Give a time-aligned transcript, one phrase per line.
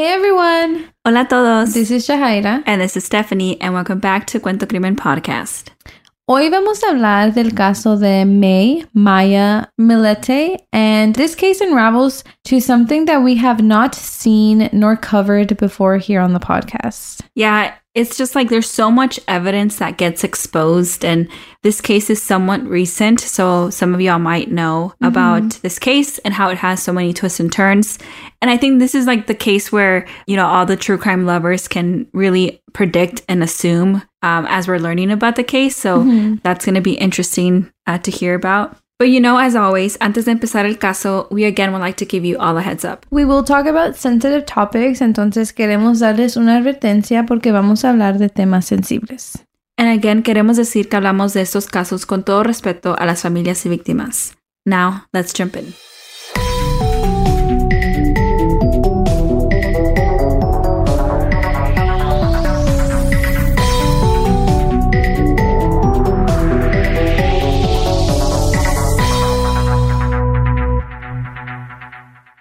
[0.00, 0.88] Hey everyone!
[1.04, 1.74] Hola a todos.
[1.74, 2.62] This is Shahaira.
[2.64, 5.72] And this is Stephanie, and welcome back to Cuento Crimen Podcast.
[6.32, 12.60] Hoy vamos a hablar del caso de May Maya Millete, and this case unravels to
[12.60, 17.22] something that we have not seen nor covered before here on the podcast.
[17.34, 21.28] Yeah, it's just like there's so much evidence that gets exposed, and
[21.64, 23.18] this case is somewhat recent.
[23.18, 25.06] So, some of y'all might know mm-hmm.
[25.06, 27.98] about this case and how it has so many twists and turns.
[28.40, 31.26] And I think this is like the case where, you know, all the true crime
[31.26, 35.76] lovers can really predict and assume um, as we're learning about the case.
[35.76, 36.36] So, mm-hmm.
[36.42, 38.76] that's going to be interesting uh, to hear about.
[39.00, 42.04] But you know, as always, antes de empezar el caso, we again would like to
[42.04, 43.06] give you all a heads up.
[43.10, 48.18] We will talk about sensitive topics, entonces queremos darles una advertencia porque vamos a hablar
[48.18, 49.38] de temas sensibles.
[49.78, 53.64] And again, queremos decir que hablamos de estos casos con todo respeto a las familias
[53.64, 54.36] y víctimas.
[54.66, 55.72] Now, let's jump in.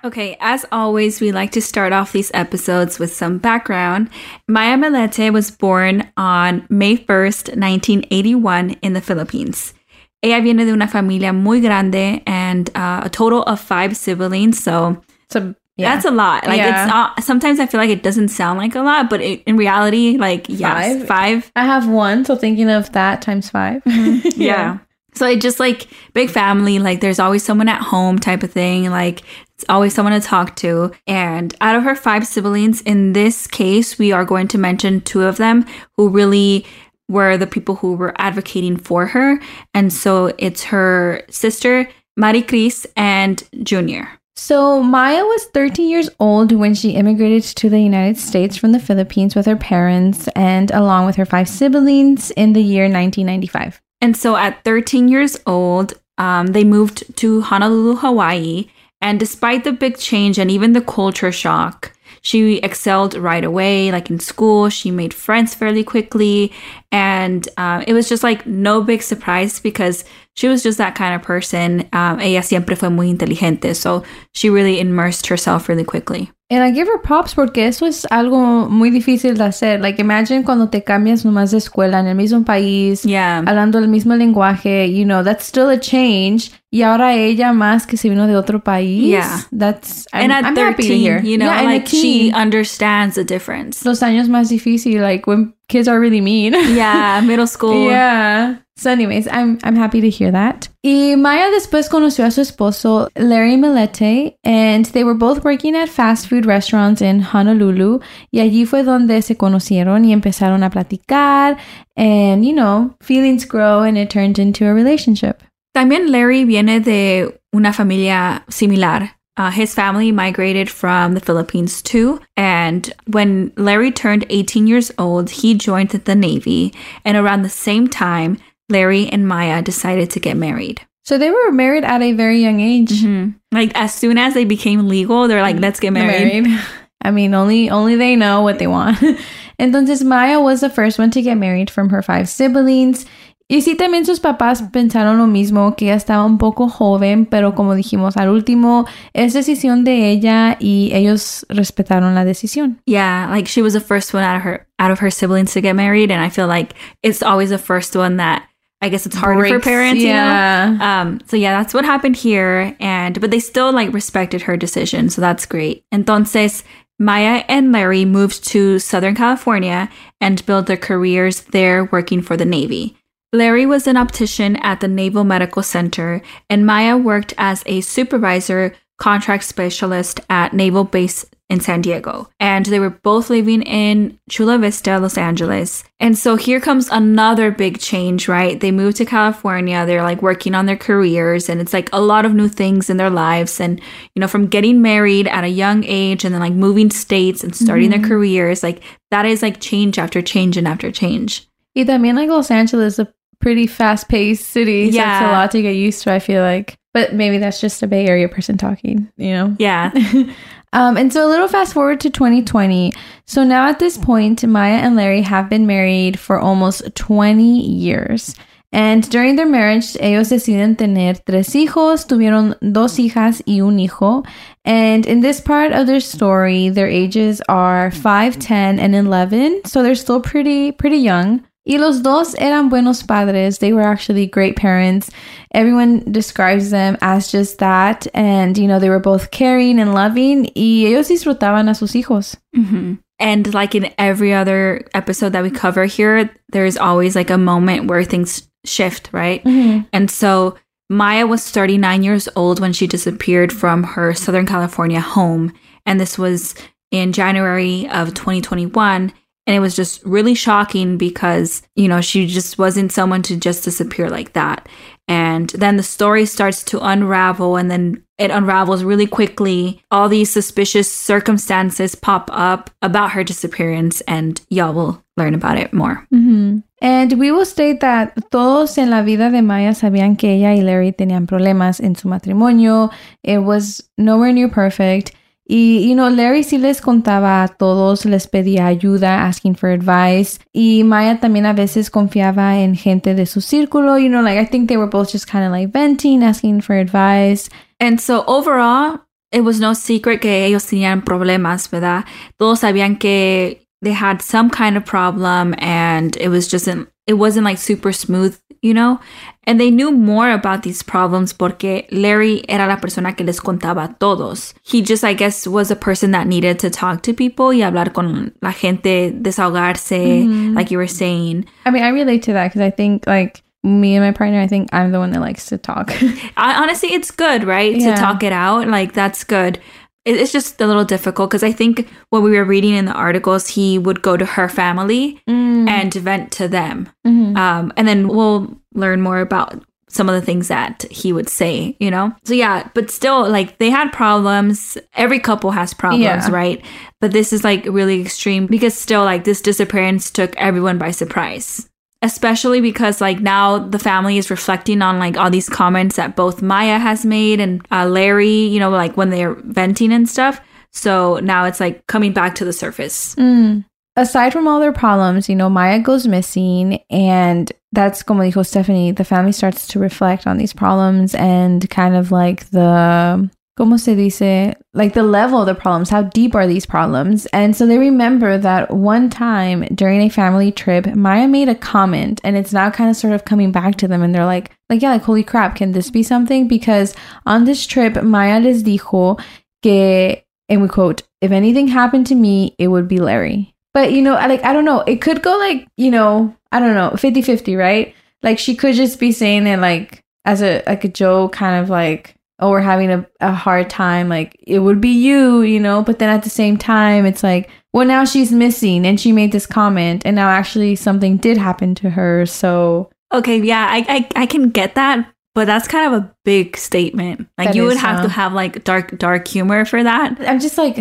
[0.09, 4.09] Okay, as always, we like to start off these episodes with some background.
[4.47, 9.75] Maya Millete was born on May 1st, 1981, in the Philippines.
[10.23, 14.63] Ella viene de una familia muy grande and uh, a total of five siblings.
[14.63, 14.99] So,
[15.30, 15.93] so yeah.
[15.93, 16.47] that's a lot.
[16.47, 16.85] Like yeah.
[16.85, 19.57] it's not, sometimes I feel like it doesn't sound like a lot, but it, in
[19.57, 21.07] reality, like yes, five.
[21.07, 21.52] five.
[21.55, 24.27] I have one, so thinking of that times 5 mm-hmm.
[24.41, 24.47] yeah.
[24.47, 24.77] yeah.
[25.13, 28.89] So it just like big family, like there's always someone at home type of thing.
[28.89, 29.21] Like
[29.67, 30.91] always someone to talk to.
[31.07, 35.23] And out of her five siblings, in this case, we are going to mention two
[35.23, 35.65] of them
[35.97, 36.65] who really
[37.09, 39.41] were the people who were advocating for her.
[39.73, 44.07] And so it's her sister, Maricris, and Junior.
[44.35, 48.80] So, Maya was 13 years old when she immigrated to the United States from the
[48.80, 53.81] Philippines with her parents and along with her five siblings in the year 1995.
[53.99, 58.70] And so, at 13 years old, um, they moved to Honolulu, Hawaii,
[59.02, 63.92] and despite the big change and even the culture shock, she excelled right away.
[63.92, 66.52] Like in school, she made friends fairly quickly.
[66.92, 70.04] And uh, it was just like no big surprise because
[70.39, 71.89] she was just that kind of person.
[71.92, 73.76] Um, ella siempre fue muy inteligente.
[73.76, 76.32] So she really immersed herself really quickly.
[76.50, 79.82] And I give her props porque eso es algo muy difícil de hacer.
[79.82, 83.44] Like, imagine cuando te cambias nomás de escuela en el mismo país, yeah.
[83.45, 86.52] hablando el mismo lenguaje, you know, that's still a change.
[86.71, 89.10] Y ahora ella más que se vino de otro país.
[89.10, 89.42] Yeah.
[89.52, 91.21] That's, I'm, and at I'm 13, happy to hear.
[91.21, 93.86] You know, yeah, like she understands the difference.
[93.86, 96.54] Los años más difícil, like when kids are really mean.
[96.54, 97.89] yeah, middle school.
[97.89, 98.56] Yeah.
[98.79, 100.69] So, anyways, I'm I'm happy to hear that.
[100.85, 105.89] Y Maya después conoció a su esposo Larry Millete, and they were both working at
[105.89, 107.99] fast food restaurants in Honolulu.
[108.31, 111.57] Y allí fue donde se conocieron y empezaron a platicar,
[111.97, 115.43] and you know, feelings grow and it turned into a relationship.
[115.75, 119.11] También Larry viene de una familia similar.
[119.35, 122.19] Uh, his family migrated from the Philippines too.
[122.35, 126.73] And when Larry turned 18 years old, he joined the Navy.
[127.05, 128.38] And around the same time,
[128.69, 130.81] Larry and Maya decided to get married.
[131.03, 132.91] So they were married at a very young age.
[133.01, 133.31] Mm-hmm.
[133.51, 136.44] Like as soon as they became legal, they're like, let's get married.
[136.44, 136.62] married.
[137.01, 138.97] I mean, only only they know what they want.
[139.59, 143.06] Entonces Maya was the first one to get married from her five siblings.
[143.51, 147.56] Y sí, también sus papás pensaron lo mismo, que ella estaba un poco joven, pero
[147.56, 152.79] como dijimos al último, es decisión de ella y ellos respetaron la decisión.
[152.85, 155.62] Yeah, like she was the first one out of her out of her siblings to
[155.62, 158.44] get married, and I feel like it's always the first one that
[158.81, 160.71] I guess it's harder Breaks, for parents, yeah.
[160.71, 160.85] You know?
[160.85, 162.75] Um, so yeah, that's what happened here.
[162.79, 165.83] And but they still like respected her decision, so that's great.
[165.94, 166.63] Entonces,
[166.97, 169.89] Maya and Larry moved to Southern California
[170.19, 172.97] and built their careers there working for the Navy.
[173.31, 178.73] Larry was an optician at the Naval Medical Center, and Maya worked as a supervisor
[178.97, 182.30] contract specialist at Naval Base in San Diego.
[182.39, 185.83] And they were both living in Chula Vista, Los Angeles.
[186.00, 188.59] And so here comes another big change, right?
[188.59, 189.83] They moved to California.
[189.85, 192.97] They're like working on their careers and it's like a lot of new things in
[192.97, 193.59] their lives.
[193.59, 193.81] And,
[194.13, 197.56] you know, from getting married at a young age and then like moving states and
[197.56, 198.01] starting mm-hmm.
[198.01, 201.47] their careers, like that is like change after change and after change.
[201.75, 204.91] Y también like Los Angeles, is a pretty fast paced city.
[204.91, 205.19] So yeah.
[205.19, 206.75] it's a lot to get used to, I feel like.
[206.94, 209.56] But maybe that's just a Bay Area person talking, you know?
[209.59, 209.91] Yeah.
[210.74, 212.94] um, and so a little fast forward to 2020.
[213.25, 218.36] So now at this point, Maya and Larry have been married for almost 20 years.
[218.71, 224.24] And during their marriage, ellos deciden tener tres hijos, tuvieron dos hijas y un hijo.
[224.63, 229.62] And in this part of their story, their ages are 5, 10, and 11.
[229.66, 231.44] So they're still pretty, pretty young.
[231.65, 233.59] Y los dos eran buenos padres.
[233.59, 235.11] They were actually great parents.
[235.53, 238.07] Everyone describes them as just that.
[238.13, 240.51] And, you know, they were both caring and loving.
[240.56, 242.35] Y ellos disfrutaban a sus hijos.
[242.56, 242.95] Mm-hmm.
[243.19, 247.88] And like in every other episode that we cover here, there's always like a moment
[247.88, 249.44] where things shift, right?
[249.44, 249.88] Mm-hmm.
[249.91, 250.56] And so
[250.89, 255.53] Maya was 39 years old when she disappeared from her Southern California home.
[255.85, 256.56] And this was
[256.91, 259.11] in January of 2021.
[259.49, 263.63] And it was just really shocking because, you know, she just wasn't someone to just
[263.63, 264.69] disappear like that.
[265.07, 269.81] And then the story starts to unravel and then it unravels really quickly.
[269.89, 275.73] All these suspicious circumstances pop up about her disappearance, and y'all will learn about it
[275.73, 276.05] more.
[276.13, 276.59] Mm-hmm.
[276.79, 280.61] And we will state that todos en la vida de Maya sabían que ella y
[280.61, 282.91] Larry tenían problemas en su matrimonio.
[283.23, 285.13] It was nowhere near perfect.
[285.49, 290.39] Y, you know, Larry sí les contaba a todos, les pedía ayuda, asking for advice.
[290.53, 293.97] Y Maya también a veces confiaba en gente de su círculo.
[293.97, 296.75] You know, like, I think they were both just kind of like venting, asking for
[296.75, 297.49] advice.
[297.79, 298.99] And so overall,
[299.31, 302.05] it was no secret que ellos tenían problemas, ¿verdad?
[302.37, 306.67] Todos sabían que they had some kind of problem and it was just,
[307.07, 309.00] it wasn't like super smooth, you know?
[309.45, 313.97] And they knew more about these problems porque Larry era la persona que les contaba
[314.00, 314.53] todos.
[314.63, 317.94] He just, I guess, was a person that needed to talk to people y hablar
[317.94, 320.56] con la gente, desahogarse, mm-hmm.
[320.56, 321.45] like you were saying.
[321.65, 324.47] I mean, I relate to that because I think, like, me and my partner, I
[324.47, 325.91] think I'm the one that likes to talk.
[326.38, 327.75] I, honestly, it's good, right?
[327.75, 327.95] Yeah.
[327.95, 328.67] To talk it out.
[328.67, 329.59] Like, that's good
[330.05, 333.47] it's just a little difficult because I think what we were reading in the articles,
[333.47, 335.67] he would go to her family mm.
[335.67, 336.89] and vent to them.
[337.05, 337.37] Mm-hmm.
[337.37, 341.75] Um, and then we'll learn more about some of the things that he would say,
[341.79, 342.13] you know?
[342.23, 344.77] So, yeah, but still, like, they had problems.
[344.93, 346.29] Every couple has problems, yeah.
[346.29, 346.63] right?
[347.01, 351.69] But this is like really extreme because still, like, this disappearance took everyone by surprise
[352.01, 356.41] especially because like now the family is reflecting on like all these comments that both
[356.41, 360.39] Maya has made and uh, Larry, you know, like when they're venting and stuff.
[360.71, 363.15] So now it's like coming back to the surface.
[363.15, 363.65] Mm.
[363.95, 368.91] Aside from all their problems, you know, Maya goes missing, and that's como dijo Stephanie.
[368.91, 373.29] The family starts to reflect on these problems and kind of like the
[373.59, 374.56] ¿cómo se dice?
[374.73, 377.25] Like the level of the problems, how deep are these problems?
[377.27, 382.21] And so they remember that one time during a family trip, Maya made a comment
[382.23, 384.81] and it's now kind of sort of coming back to them and they're like, like,
[384.81, 386.47] yeah, like, holy crap, can this be something?
[386.47, 386.95] Because
[387.25, 389.19] on this trip, Maya les dijo
[389.61, 393.53] que, and we quote, if anything happened to me, it would be Larry.
[393.73, 396.75] But, you know, like, I don't know, it could go like, you know, I don't
[396.75, 397.94] know, 50 50, right?
[398.23, 401.69] Like, she could just be saying it like as a, like a joke, kind of
[401.69, 405.81] like, oh, we're having a, a hard time, like it would be you, you know,
[405.81, 409.31] but then at the same time, it's like, well, now she's missing and she made
[409.31, 412.25] this comment and now actually something did happen to her.
[412.25, 416.57] So, okay, yeah, I, I, I can get that, but that's kind of a big
[416.57, 417.27] statement.
[417.38, 420.18] Like that you would have to have like dark, dark humor for that.
[420.21, 420.77] I'm just like,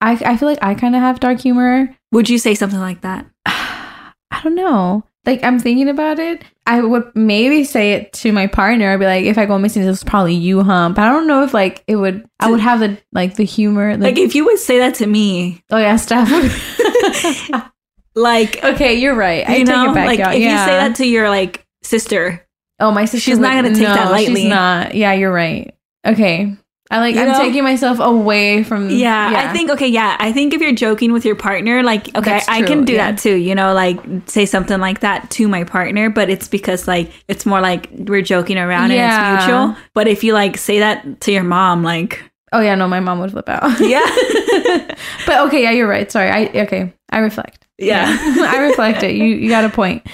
[0.00, 1.94] I, I feel like I kind of have dark humor.
[2.12, 3.26] Would you say something like that?
[3.46, 8.46] I don't know like I'm thinking about it, I would maybe say it to my
[8.46, 8.92] partner.
[8.92, 10.90] I'd be like, if I go missing, this is probably you, huh?
[10.90, 12.28] But I don't know if like it would.
[12.40, 13.92] I would have the like the humor.
[13.92, 15.62] Like, like if you would say that to me.
[15.70, 16.28] Oh yeah, Steph.
[18.14, 19.48] like okay, you're right.
[19.48, 20.34] I you know, like out.
[20.34, 20.60] if yeah.
[20.60, 22.46] you say that to your like sister.
[22.80, 23.20] Oh, my sister.
[23.20, 24.42] She's would, not gonna take no, that lightly.
[24.42, 24.94] She's not.
[24.94, 25.72] Yeah, you're right.
[26.04, 26.56] Okay,
[26.92, 27.38] I like you I'm know?
[27.38, 30.14] taking myself away from yeah, yeah, I think okay, yeah.
[30.20, 33.12] I think if you're joking with your partner, like okay, I can do yeah.
[33.12, 36.86] that too, you know, like say something like that to my partner, but it's because
[36.86, 39.30] like it's more like we're joking around yeah.
[39.30, 39.76] and it's mutual.
[39.94, 43.20] But if you like say that to your mom, like Oh yeah, no, my mom
[43.20, 43.80] would flip out.
[43.80, 44.04] Yeah.
[45.26, 46.12] but okay, yeah, you're right.
[46.12, 46.28] Sorry.
[46.28, 46.92] I okay.
[47.08, 47.66] I reflect.
[47.78, 48.10] Yeah.
[48.10, 48.52] yeah.
[48.52, 49.14] I reflect it.
[49.14, 50.06] You you got a point.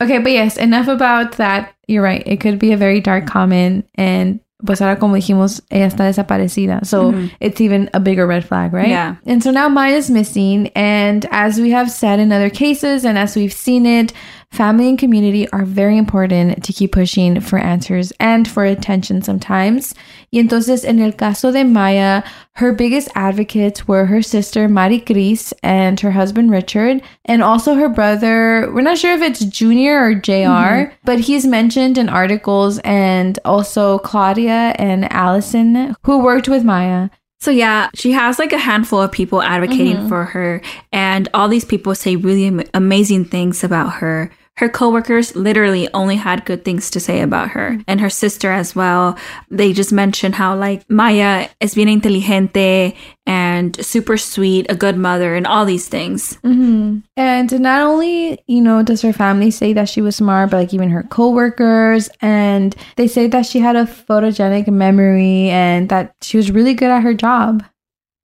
[0.00, 1.74] Okay, but yes, enough about that.
[1.86, 2.22] You're right.
[2.24, 6.84] It could be a very dark comment and pues ahora como dijimos, ella está desaparecida.
[6.84, 7.26] So mm-hmm.
[7.40, 8.88] it's even a bigger red flag, right?
[8.88, 9.16] Yeah.
[9.26, 10.68] And so now Maya's missing.
[10.74, 14.12] And as we have said in other cases, and as we've seen it,
[14.52, 19.94] family and community are very important to keep pushing for answers and for attention sometimes.
[20.30, 22.22] Y entonces, en el caso de Maya,
[22.56, 28.70] her biggest advocates were her sister Maricris and her husband Richard, and also her brother.
[28.72, 30.94] We're not sure if it's Junior or junior mm-hmm.
[31.04, 37.08] but he's mentioned in articles, and also Claudia and Allison, who worked with Maya.
[37.40, 40.08] So yeah, she has like a handful of people advocating mm-hmm.
[40.08, 40.60] for her,
[40.92, 46.16] and all these people say really am- amazing things about her her coworkers literally only
[46.16, 49.18] had good things to say about her and her sister as well.
[49.50, 52.94] They just mentioned how like Maya es bien inteligente
[53.24, 56.36] and super sweet, a good mother, and all these things.
[56.44, 56.98] Mm-hmm.
[57.16, 60.74] And not only, you know, does her family say that she was smart, but like
[60.74, 66.36] even her coworkers, and they say that she had a photogenic memory and that she
[66.36, 67.64] was really good at her job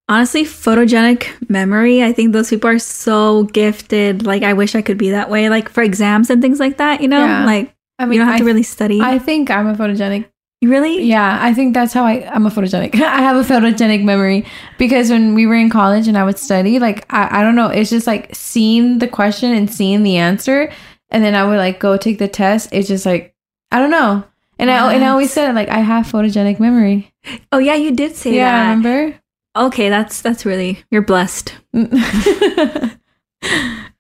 [0.09, 4.99] honestly photogenic memory i think those people are so gifted like i wish i could
[4.99, 7.45] be that way like for exams and things like that you know yeah.
[7.45, 10.29] like i mean you don't have I, to really study i think i'm a photogenic
[10.61, 14.03] you really yeah i think that's how i i'm a photogenic i have a photogenic
[14.03, 14.47] memory
[14.79, 17.69] because when we were in college and i would study like I, I don't know
[17.69, 20.73] it's just like seeing the question and seeing the answer
[21.11, 23.35] and then i would like go take the test it's just like
[23.71, 24.25] i don't know
[24.59, 24.77] and what?
[24.77, 27.13] I and I always said like I have photogenic memory.
[27.53, 28.71] Oh yeah, you did say yeah, that.
[28.71, 29.21] remember?
[29.59, 31.53] Okay, that's that's really you're blessed.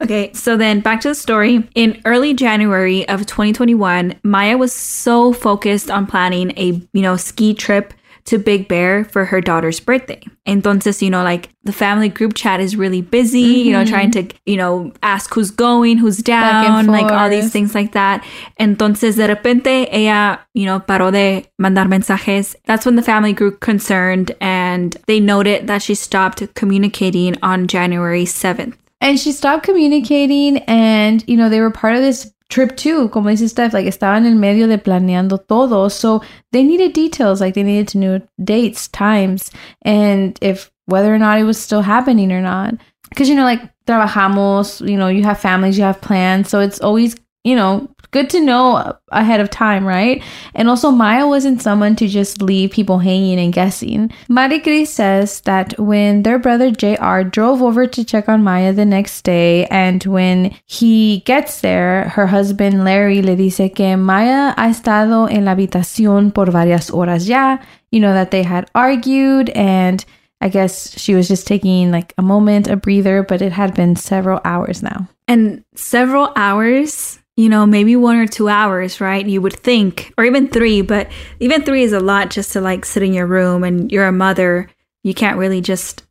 [0.02, 1.68] okay, so then back to the story.
[1.74, 7.54] In early January of 2021, Maya was so focused on planning a, you know, ski
[7.54, 7.92] trip
[8.28, 10.22] to Big Bear for her daughter's birthday.
[10.46, 13.66] Entonces, you know, like the family group chat is really busy, mm-hmm.
[13.66, 13.90] you know, mm-hmm.
[13.90, 18.24] trying to, you know, ask who's going, who's down, like all these things like that.
[18.60, 22.54] Entonces, de repente, ella, you know, paró de mandar mensajes.
[22.66, 28.24] That's when the family grew concerned and they noted that she stopped communicating on January
[28.24, 28.74] 7th.
[29.00, 33.30] And she stopped communicating, and, you know, they were part of this trip 2, como
[33.30, 35.88] dice Steph, like estaban en el medio de planeando todo.
[35.88, 39.50] So they needed details, like they needed to know dates, times,
[39.82, 42.74] and if whether or not it was still happening or not.
[43.10, 46.48] Because, you know, like trabajamos, you know, you have families, you have plans.
[46.48, 47.16] So it's always,
[47.48, 50.22] you know, good to know ahead of time, right?
[50.54, 54.10] And also, Maya wasn't someone to just leave people hanging and guessing.
[54.28, 59.22] Maricris says that when their brother JR drove over to check on Maya the next
[59.22, 65.30] day, and when he gets there, her husband Larry le dice que Maya ha estado
[65.30, 67.58] en la habitación por varias horas ya,
[67.90, 70.04] you know, that they had argued and
[70.40, 73.96] I guess she was just taking like a moment, a breather, but it had been
[73.96, 75.08] several hours now.
[75.26, 79.24] And several hours you know, maybe one or two hours, right?
[79.24, 82.84] You would think, or even three, but even three is a lot just to like
[82.84, 84.68] sit in your room and you're a mother.
[85.04, 86.02] You can't really just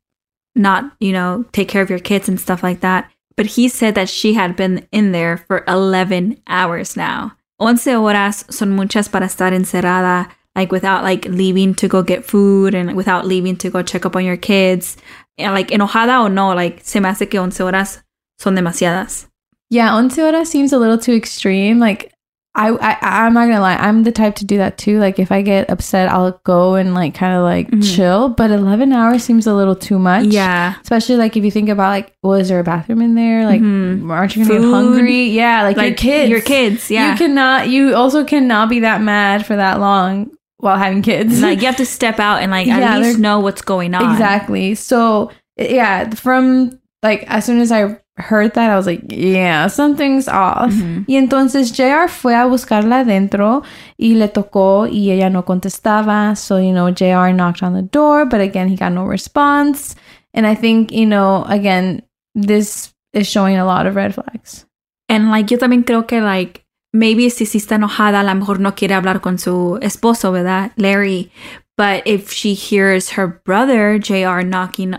[0.56, 3.12] not, you know, take care of your kids and stuff like that.
[3.36, 7.34] But he said that she had been in there for 11 hours now.
[7.60, 12.74] Once horas son muchas para estar encerrada, like without like leaving to go get food
[12.74, 14.96] and without leaving to go check up on your kids.
[15.38, 18.02] And like enojada o no, like se me hace que once horas
[18.40, 19.28] son demasiadas.
[19.70, 21.80] Yeah, once horas seems a little too extreme.
[21.80, 22.14] Like
[22.58, 24.98] I, I I'm not gonna lie, I'm the type to do that too.
[24.98, 27.82] Like if I get upset, I'll go and like kind of like mm-hmm.
[27.82, 28.30] chill.
[28.30, 30.26] But 11 hours seems a little too much.
[30.26, 33.46] Yeah, especially like if you think about like, was there a bathroom in there?
[33.46, 34.10] Like, mm-hmm.
[34.10, 34.64] aren't you gonna Food.
[34.64, 35.24] get hungry?
[35.26, 36.90] Yeah, like, like your kids, your kids.
[36.90, 37.70] Yeah, you cannot.
[37.70, 41.40] You also cannot be that mad for that long while having kids.
[41.40, 44.12] Like you have to step out and like at least know what's going on.
[44.14, 44.74] Exactly.
[44.74, 50.28] So yeah, from like as soon as I heard that, I was like, yeah, something's
[50.28, 50.72] off.
[50.72, 51.04] Mm-hmm.
[51.08, 53.64] Y entonces JR fue a buscarla adentro
[54.00, 56.36] y le tocó y ella no contestaba.
[56.36, 59.96] So, you know, JR knocked on the door, but again, he got no response.
[60.34, 62.04] And I think, you know, again,
[62.36, 64.66] this is showing a lot of red flags.
[65.10, 68.60] And like, yo también creo que like, maybe si sí está enojada, a lo mejor
[68.60, 70.72] no quiere hablar con su esposo, ¿verdad?
[70.78, 71.32] Larry.
[71.78, 74.96] But if she hears her brother, JR, knocking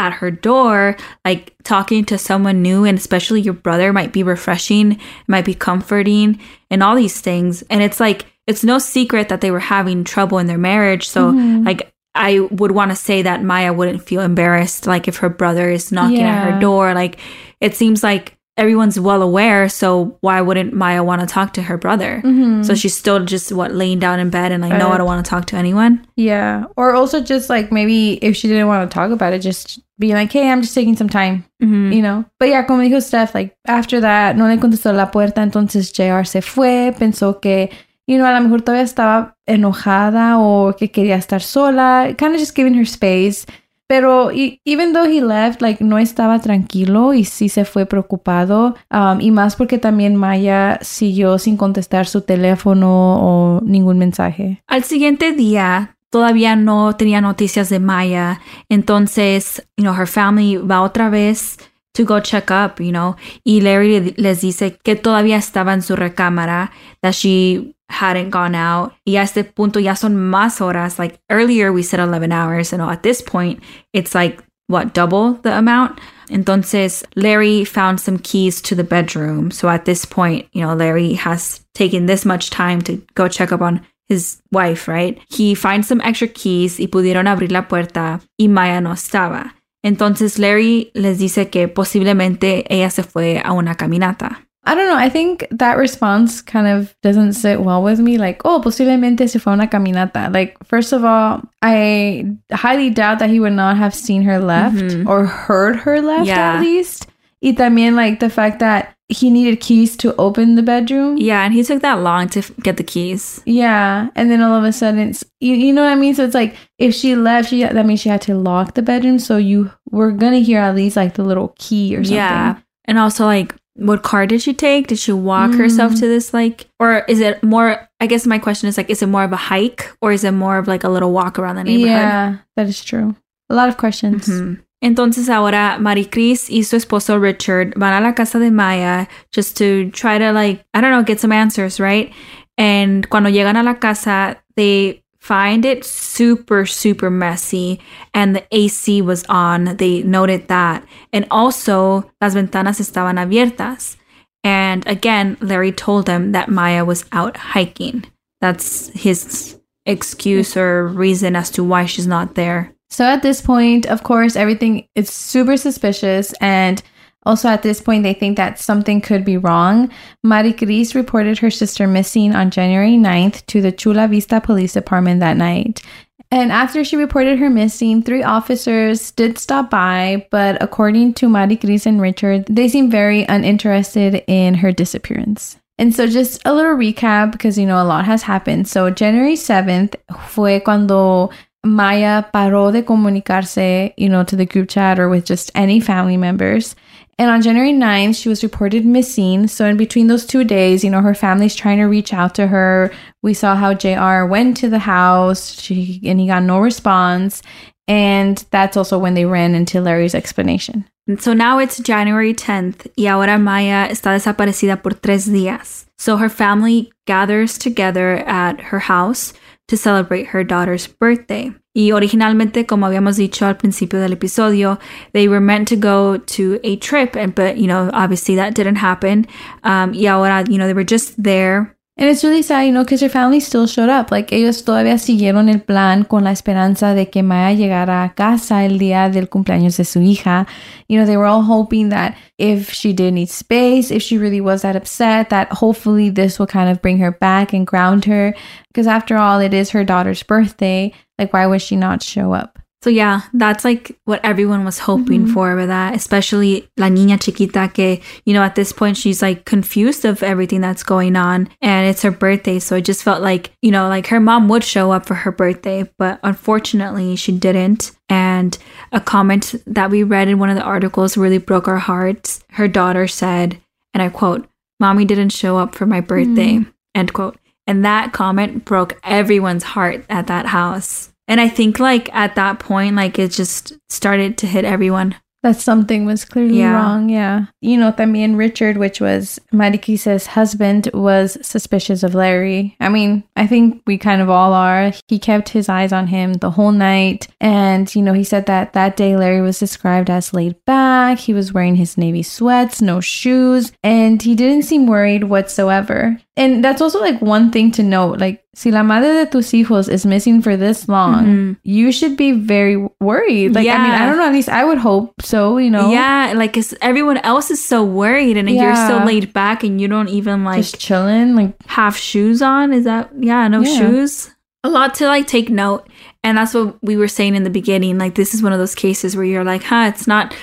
[0.00, 4.98] at her door, like talking to someone new and especially your brother might be refreshing,
[5.28, 6.40] might be comforting,
[6.70, 7.62] and all these things.
[7.70, 11.06] And it's like, it's no secret that they were having trouble in their marriage.
[11.06, 11.64] So, mm-hmm.
[11.64, 15.70] like, I would want to say that Maya wouldn't feel embarrassed, like, if her brother
[15.70, 16.42] is knocking yeah.
[16.42, 16.92] at her door.
[16.94, 17.20] Like,
[17.60, 19.68] it seems like everyone's well aware.
[19.70, 22.20] So why wouldn't Maya want to talk to her brother?
[22.22, 22.62] Mm-hmm.
[22.62, 25.24] So she's still just what laying down in bed and like, no, I don't want
[25.24, 26.06] to talk to anyone.
[26.14, 26.66] Yeah.
[26.76, 30.12] Or also just like maybe if she didn't want to talk about it, just being
[30.12, 31.92] like, hey, I'm just taking some time, mm-hmm.
[31.92, 32.26] you know.
[32.38, 36.24] But yeah, como dijo Steph, like after that, no le contestó la puerta, entonces JR
[36.24, 37.70] se fue, pensó que,
[38.06, 42.40] you know, a lo mejor todavía estaba enojada o que quería estar sola, kind of
[42.40, 43.46] just giving her space.
[43.90, 48.76] Pero even though he left, like no estaba tranquilo y sí se fue preocupado.
[48.88, 54.62] Um, y más porque también Maya siguió sin contestar su teléfono o ningún mensaje.
[54.68, 58.40] Al siguiente día, todavía no tenía noticias de Maya.
[58.68, 61.58] Entonces, you know, her family va otra vez
[61.94, 63.16] to go check up, you know.
[63.42, 66.70] Y Larry les dice que todavía estaba en su recámara,
[67.02, 68.92] that she hadn't gone out.
[69.04, 70.98] Y a este punto ya son más horas.
[70.98, 75.56] Like earlier we said 11 hours, and at this point it's like what, double the
[75.56, 75.98] amount.
[76.30, 79.50] Entonces, Larry found some keys to the bedroom.
[79.50, 83.50] So at this point, you know, Larry has taken this much time to go check
[83.50, 85.18] up on his wife, right?
[85.28, 89.54] He finds some extra keys y pudieron abrir la puerta y Maya no estaba.
[89.82, 94.46] Entonces Larry les dice que posiblemente ella se fue a una caminata.
[94.64, 94.96] I don't know.
[94.96, 98.18] I think that response kind of doesn't sit well with me.
[98.18, 100.32] Like, oh, posiblemente se fue a una caminata.
[100.32, 104.76] Like, first of all, I highly doubt that he would not have seen her left
[104.76, 105.08] mm-hmm.
[105.08, 106.54] or heard her left yeah.
[106.54, 107.06] at least.
[107.42, 111.16] Y también, like, the fact that he needed keys to open the bedroom.
[111.16, 113.42] Yeah, and he took that long to f- get the keys.
[113.44, 116.14] Yeah, and then all of a sudden, it's you, you know what I mean.
[116.14, 119.18] So it's like if she left, she that means she had to lock the bedroom.
[119.18, 122.16] So you were gonna hear at least like the little key or something.
[122.16, 124.88] Yeah, and also like what car did she take?
[124.88, 125.58] Did she walk mm.
[125.58, 129.02] herself to this like or is it more I guess my question is like is
[129.02, 131.56] it more of a hike or is it more of like a little walk around
[131.56, 131.88] the neighborhood?
[131.88, 133.16] Yeah, that is true.
[133.48, 134.28] A lot of questions.
[134.28, 134.60] Mm-hmm.
[134.82, 139.90] Entonces ahora Maricris y su esposo Richard van a la casa de Maya just to
[139.92, 142.12] try to like I don't know get some answers, right?
[142.58, 147.78] And cuando llegan a la casa, they find it super, super messy.
[148.12, 149.76] And the AC was on.
[149.76, 150.84] They noted that.
[151.12, 153.96] And also, las ventanas estaban abiertas.
[154.42, 158.06] And again, Larry told them that Maya was out hiking.
[158.40, 162.74] That's his excuse or reason as to why she's not there.
[162.88, 166.82] So at this point, of course, everything is super suspicious and
[167.26, 169.90] also, at this point, they think that something could be wrong.
[170.24, 175.36] Maricris reported her sister missing on January 9th to the Chula Vista Police Department that
[175.36, 175.82] night.
[176.30, 181.86] And after she reported her missing, three officers did stop by, but according to Maricris
[181.86, 185.58] and Richard, they seemed very uninterested in her disappearance.
[185.76, 188.68] And so, just a little recap because you know a lot has happened.
[188.68, 189.94] So, January 7th
[190.28, 191.30] fue cuando
[191.64, 196.16] Maya paró de comunicarse, you know, to the group chat or with just any family
[196.16, 196.74] members.
[197.18, 199.46] And on January 9th, she was reported missing.
[199.46, 202.46] So, in between those two days, you know, her family's trying to reach out to
[202.46, 202.90] her.
[203.22, 207.42] We saw how JR went to the house she, and he got no response.
[207.86, 210.86] And that's also when they ran into Larry's explanation.
[211.18, 215.86] So now it's January 10th, y ahora Maya está desaparecida por tres días.
[215.98, 219.34] So her family gathers together at her house
[219.70, 221.54] to celebrate her daughter's birthday.
[221.74, 224.78] Y originalmente, como habíamos dicho al principio del episodio,
[225.12, 228.76] they were meant to go to a trip, and but you know, obviously that didn't
[228.76, 229.26] happen.
[229.62, 232.82] Um, y ahora, you know, they were just there And it's really sad, you know,
[232.82, 234.10] because her family still showed up.
[234.10, 238.64] Like, ellos todavía siguieron el plan con la esperanza de que Maya llegara a casa
[238.64, 240.46] el día del cumpleaños de su hija.
[240.88, 244.40] You know, they were all hoping that if she did need space, if she really
[244.40, 248.34] was that upset, that hopefully this will kind of bring her back and ground her.
[248.68, 250.94] Because after all, it is her daughter's birthday.
[251.18, 252.59] Like, why would she not show up?
[252.82, 255.34] So yeah, that's like what everyone was hoping mm-hmm.
[255.34, 259.44] for with that, especially La Niña Chiquita que, you know, at this point she's like
[259.44, 262.58] confused of everything that's going on and it's her birthday.
[262.58, 265.30] So it just felt like, you know, like her mom would show up for her
[265.30, 267.92] birthday, but unfortunately she didn't.
[268.08, 268.56] And
[268.92, 272.42] a comment that we read in one of the articles really broke our hearts.
[272.52, 273.60] Her daughter said,
[273.92, 276.72] and I quote, Mommy didn't show up for my birthday, mm.
[276.94, 277.36] end quote.
[277.66, 281.12] And that comment broke everyone's heart at that house.
[281.30, 285.56] And I think like at that point, like it just started to hit everyone that
[285.56, 286.74] something was clearly yeah.
[286.74, 287.08] wrong.
[287.08, 287.46] Yeah.
[287.62, 292.76] You know, también Richard, which was Maricris's husband, was suspicious of Larry.
[292.78, 294.92] I mean, I think we kind of all are.
[295.08, 297.28] He kept his eyes on him the whole night.
[297.40, 301.18] And, you know, he said that that day Larry was described as laid back.
[301.18, 306.20] He was wearing his navy sweats, no shoes, and he didn't seem worried whatsoever.
[306.36, 308.18] And that's also like one thing to note.
[308.18, 311.52] Like, si la madre de tus hijos is missing for this long, mm-hmm.
[311.62, 313.54] you should be very worried.
[313.54, 313.76] Like, yeah.
[313.76, 314.26] I mean, I don't know.
[314.26, 315.90] At least I would hope so, you know?
[315.90, 316.32] Yeah.
[316.34, 318.62] Like, cause everyone else is so worried and yeah.
[318.62, 322.72] you're so laid back and you don't even like just chilling, like have shoes on.
[322.72, 323.78] Is that, yeah, no yeah.
[323.78, 324.34] shoes?
[324.64, 325.88] A lot to like take note.
[326.22, 327.98] And that's what we were saying in the beginning.
[327.98, 330.34] Like, this is one of those cases where you're like, huh, it's not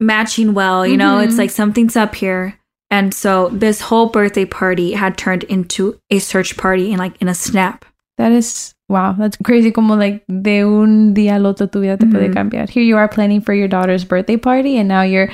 [0.00, 0.86] matching well.
[0.86, 0.98] You mm-hmm.
[0.98, 2.58] know, it's like something's up here.
[2.92, 7.28] And so this whole birthday party had turned into a search party in like in
[7.28, 7.86] a snap.
[8.18, 9.72] That is wow, that's crazy.
[9.72, 12.14] Como like de un día al otro tu vida te mm-hmm.
[12.14, 12.68] puede cambiar.
[12.68, 15.32] Here you are planning for your daughter's birthday party, and now you're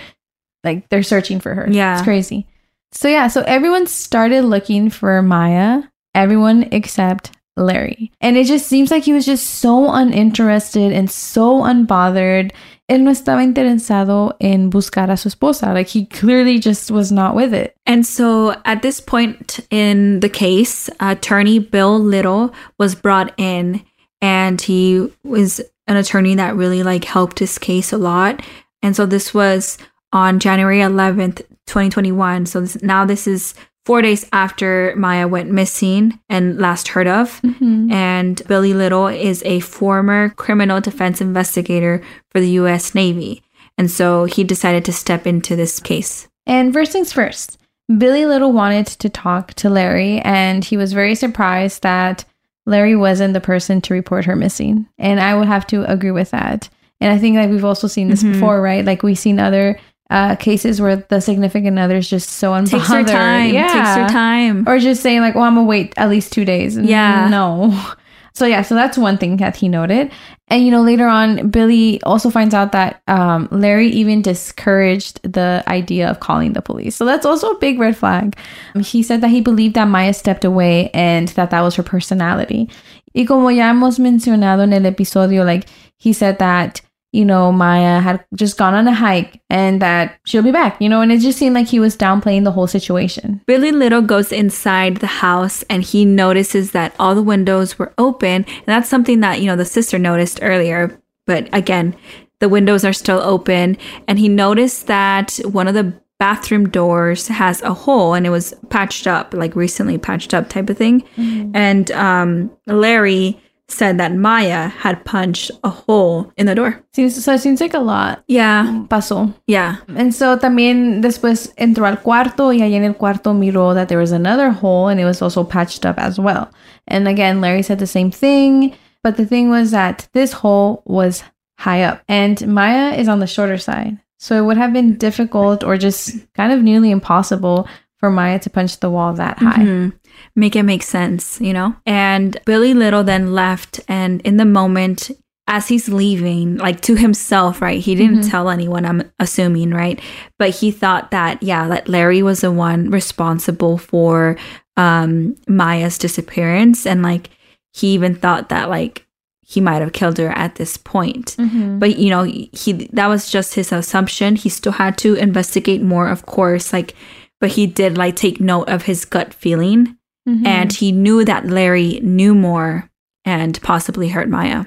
[0.62, 1.68] like they're searching for her.
[1.68, 2.46] Yeah, it's crazy.
[2.92, 5.82] So yeah, so everyone started looking for Maya.
[6.14, 8.12] Everyone except Larry.
[8.20, 12.52] And it just seems like he was just so uninterested and so unbothered
[12.88, 15.74] él no estaba interesado en buscar a su esposa.
[15.74, 17.77] Like he clearly just was not with it.
[17.87, 23.85] And so at this point in the case, attorney Bill Little was brought in
[24.22, 28.40] and he was an attorney that really like helped his case a lot.
[28.83, 29.77] And so this was
[30.12, 32.46] on January 11th, 2021.
[32.46, 33.55] So this, now this is
[33.88, 37.40] four days after Maya went missing and last heard of.
[37.40, 37.90] Mm-hmm.
[37.90, 43.42] And Billy Little is a former criminal defense investigator for the US Navy.
[43.79, 46.29] And so he decided to step into this case.
[46.44, 47.57] And first things first,
[47.96, 52.27] Billy Little wanted to talk to Larry, and he was very surprised that
[52.66, 54.87] Larry wasn't the person to report her missing.
[54.98, 56.68] And I would have to agree with that.
[57.01, 58.33] And I think like we've also seen this mm-hmm.
[58.35, 58.85] before, right?
[58.85, 62.70] Like we've seen other uh, cases where the significant other is just so unbothered.
[62.70, 63.52] Takes her time.
[63.52, 63.72] Yeah.
[63.72, 64.68] Takes her time.
[64.68, 66.76] Or just saying like, well, I'm gonna wait at least two days.
[66.76, 67.28] Yeah.
[67.28, 67.78] No.
[68.34, 70.12] So yeah, so that's one thing that he noted.
[70.46, 75.64] And you know, later on, Billy also finds out that um, Larry even discouraged the
[75.66, 76.94] idea of calling the police.
[76.94, 78.38] So that's also a big red flag.
[78.80, 82.70] He said that he believed that Maya stepped away and that that was her personality.
[83.12, 85.66] Y como ya hemos mencionado en el episodio, like
[85.96, 86.80] he said that
[87.12, 90.88] you know, Maya had just gone on a hike and that she'll be back, you
[90.88, 93.40] know, and it just seemed like he was downplaying the whole situation.
[93.46, 98.44] Billy Little goes inside the house and he notices that all the windows were open.
[98.44, 101.00] And that's something that, you know, the sister noticed earlier.
[101.26, 101.96] But again,
[102.40, 103.78] the windows are still open.
[104.06, 108.52] And he noticed that one of the bathroom doors has a hole and it was
[108.68, 111.02] patched up, like recently patched up type of thing.
[111.16, 111.52] Mm-hmm.
[111.54, 116.83] And um, Larry said that Maya had punched a hole in the door.
[116.94, 118.24] Seems, so it seems like a lot.
[118.26, 118.85] Yeah.
[118.88, 119.35] Pasó.
[119.46, 119.76] Yeah.
[119.88, 123.98] And so también después entró al cuarto y allí en el cuarto miró that there
[123.98, 126.50] was another hole and it was also patched up as well.
[126.87, 128.74] And again, Larry said the same thing.
[129.02, 131.22] But the thing was that this hole was
[131.59, 133.98] high up and Maya is on the shorter side.
[134.18, 138.50] So it would have been difficult or just kind of nearly impossible for Maya to
[138.50, 139.62] punch the wall that high.
[139.62, 139.96] Mm-hmm
[140.34, 141.76] make it make sense, you know?
[141.87, 145.11] And Billy Little then left, and in the moment,
[145.46, 147.80] as he's leaving, like to himself, right?
[147.80, 148.30] He didn't mm-hmm.
[148.30, 149.98] tell anyone, I'm assuming, right?
[150.38, 154.37] But he thought that, yeah, that Larry was the one responsible for
[154.76, 156.87] um, Maya's disappearance.
[156.87, 157.30] And like,
[157.72, 159.06] he even thought that, like,
[159.40, 161.34] he might have killed her at this point.
[161.38, 161.78] Mm-hmm.
[161.78, 164.37] But you know, he that was just his assumption.
[164.37, 166.94] He still had to investigate more, of course, like
[167.40, 169.98] but he did like take note of his gut feeling
[170.29, 170.46] Mm-hmm.
[170.46, 172.90] And he knew that Larry knew more
[173.24, 174.66] and possibly hurt Maya.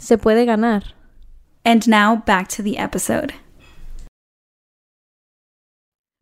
[0.00, 0.82] Se puede ganar.
[1.64, 3.34] And now back to the episode.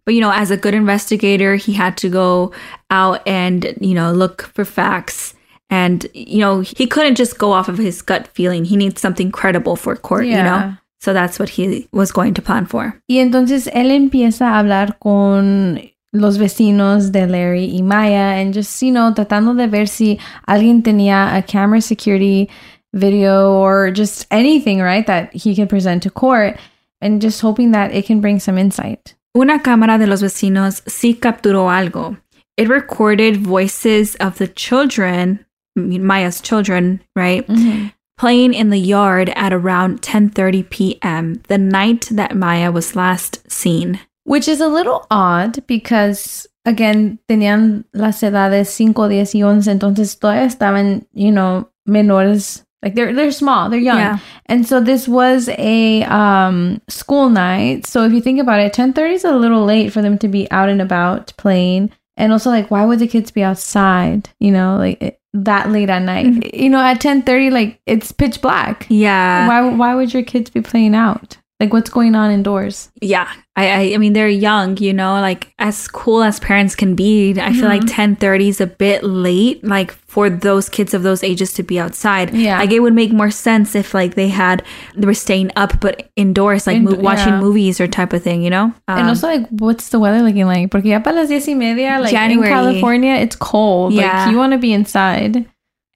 [0.04, 2.52] But, you know, as a good investigator, he had to go
[2.90, 5.34] out and, you know, look for facts.
[5.70, 8.64] And, you know, he couldn't just go off of his gut feeling.
[8.64, 10.36] He needs something credible for court, yeah.
[10.38, 10.76] you know?
[11.00, 13.00] So that's what he was going to plan for.
[13.08, 15.78] Y entonces él empieza a hablar con
[16.12, 20.82] los vecinos de Larry y Maya and just, you know, tratando de ver si alguien
[20.82, 22.48] tenía a camera security
[22.94, 26.58] video or just anything, right, that he can present to court
[27.00, 29.14] and just hoping that it can bring some insight.
[29.36, 32.16] Una cámara de los vecinos sí capturó algo.
[32.56, 35.44] It recorded voices of the children,
[35.76, 37.46] Maya's children, right?
[37.46, 37.88] Mm-hmm.
[38.18, 41.40] playing in the yard at around 10:30 p.m.
[41.48, 44.00] the night that Maya was last seen.
[44.24, 50.18] Which is a little odd because again, tenían las edades 5, 10 y 11, entonces
[50.18, 53.98] todavía estaban, you know, menores like they're they're small, they're young.
[53.98, 54.18] Yeah.
[54.46, 57.86] And so this was a um school night.
[57.86, 60.50] So if you think about it, 10:30 is a little late for them to be
[60.50, 61.90] out and about playing.
[62.16, 66.02] And also like why would the kids be outside, you know, like that late at
[66.02, 66.26] night?
[66.26, 66.62] Mm-hmm.
[66.62, 68.86] You know, at 10:30 like it's pitch black.
[68.88, 69.48] Yeah.
[69.48, 71.36] Why why would your kids be playing out?
[71.60, 72.88] Like what's going on indoors?
[73.02, 73.28] Yeah.
[73.56, 77.34] I, I, I mean they're young, you know, like as cool as parents can be.
[77.40, 77.88] I feel like mm-hmm.
[77.88, 81.80] ten thirty is a bit late, like for those kids of those ages to be
[81.80, 82.32] outside.
[82.32, 84.62] Yeah, like it would make more sense if like they had
[84.94, 87.40] they were staying up but indoors, like In- mo- watching yeah.
[87.40, 88.66] movies or type of thing, you know.
[88.86, 90.70] Um, and also like, what's the weather looking like?
[90.70, 92.48] Porque ya para las diez y media, like January.
[92.48, 93.92] in California, it's cold.
[93.94, 95.44] Yeah, like you want to be inside.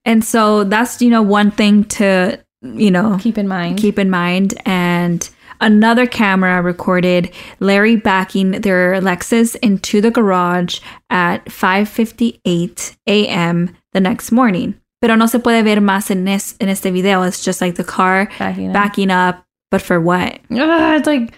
[0.04, 3.78] And so that's you know one thing to you know keep in mind.
[3.78, 5.30] Keep in mind and
[5.62, 13.70] Another camera recorded Larry backing their Lexus into the garage at 5:58 a.m.
[13.92, 14.74] the next morning.
[15.00, 17.22] Pero no se puede ver más en, es, en este video.
[17.22, 18.72] It's just like the car backing up.
[18.74, 20.34] backing up, but for what?
[20.50, 21.32] Uh, it's like,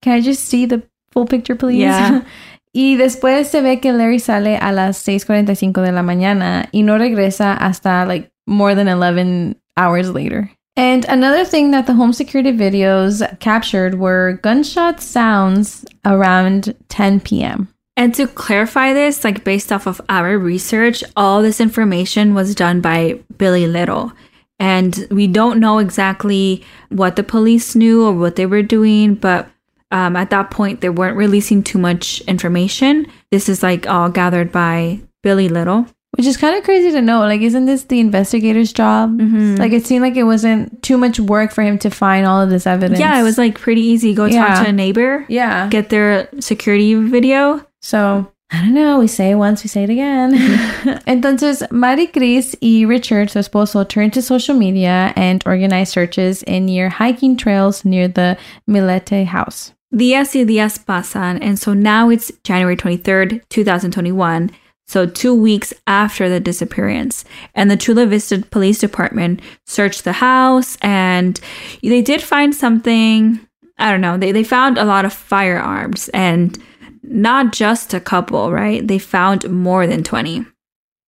[0.00, 1.80] can I just see the full picture, please?
[1.80, 2.22] Yeah.
[2.72, 6.96] y después se ve que Larry sale a las 6:45 de la mañana y no
[6.96, 10.50] regresa hasta like more than 11 hours later.
[10.78, 17.66] And another thing that the home security videos captured were gunshot sounds around 10 p.m.
[17.96, 22.80] And to clarify this, like based off of our research, all this information was done
[22.80, 24.12] by Billy Little.
[24.60, 29.50] And we don't know exactly what the police knew or what they were doing, but
[29.90, 33.10] um, at that point, they weren't releasing too much information.
[33.32, 35.88] This is like all gathered by Billy Little.
[36.12, 37.20] Which is kind of crazy to know.
[37.20, 39.18] Like, isn't this the investigator's job?
[39.18, 39.56] Mm-hmm.
[39.56, 42.50] Like, it seemed like it wasn't too much work for him to find all of
[42.50, 42.98] this evidence.
[42.98, 44.14] Yeah, it was like pretty easy.
[44.14, 44.46] Go yeah.
[44.46, 45.26] talk to a neighbor.
[45.28, 45.68] Yeah.
[45.68, 47.64] Get their security video.
[47.82, 48.98] So, I don't know.
[48.98, 50.32] We say it once, we say it again.
[51.06, 56.88] Entonces, Maricris y Richard, su esposo, turned to social media and organized searches in near
[56.88, 59.74] hiking trails near the Millete house.
[59.94, 64.50] Días y días pasan, and so now it's January 23rd, 2021
[64.88, 67.24] so two weeks after the disappearance.
[67.54, 71.38] And the Chula Vista Police Department searched the house and
[71.82, 73.38] they did find something.
[73.76, 74.16] I don't know.
[74.16, 76.58] They, they found a lot of firearms and
[77.02, 78.86] not just a couple, right?
[78.86, 80.46] They found more than 20.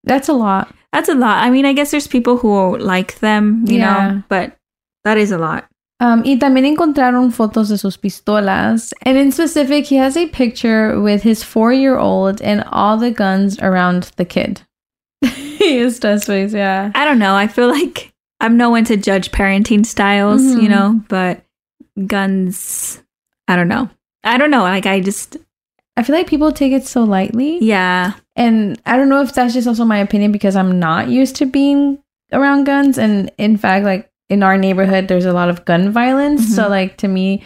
[0.03, 0.73] That's a lot.
[0.93, 1.43] That's a lot.
[1.43, 4.11] I mean, I guess there's people who like them, you yeah.
[4.11, 4.57] know, but
[5.03, 5.67] that is a lot.
[6.01, 8.91] Um, y también encontraron fotos de sus pistolas.
[9.05, 13.11] And in specific, he has a picture with his four year old and all the
[13.11, 14.61] guns around the kid.
[15.21, 16.91] he is test ways, yeah.
[16.95, 17.35] I don't know.
[17.35, 20.61] I feel like I'm no one to judge parenting styles, mm-hmm.
[20.61, 21.45] you know, but
[22.07, 22.99] guns,
[23.47, 23.87] I don't know.
[24.23, 24.63] I don't know.
[24.63, 25.37] Like, I just.
[25.97, 27.59] I feel like people take it so lightly.
[27.59, 28.13] Yeah.
[28.35, 31.45] And I don't know if that's just also my opinion because I'm not used to
[31.45, 32.97] being around guns.
[32.97, 36.53] And in fact, like, in our neighborhood there's a lot of gun violence mm-hmm.
[36.53, 37.43] so like to me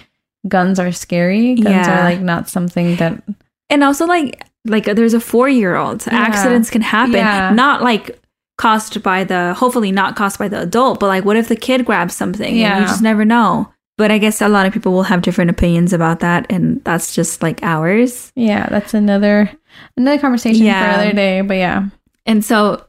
[0.48, 2.00] guns are scary guns yeah.
[2.00, 3.22] are like not something that
[3.70, 6.14] and also like like there's a four year old yeah.
[6.14, 7.52] accidents can happen yeah.
[7.52, 8.22] not like
[8.58, 11.84] caused by the hopefully not caused by the adult but like what if the kid
[11.86, 13.68] grabs something yeah you just never know
[13.98, 17.16] but i guess a lot of people will have different opinions about that and that's
[17.16, 19.52] just like ours yeah that's another
[19.98, 20.94] another conversation yeah.
[20.94, 21.90] for another day but yeah
[22.28, 22.86] and so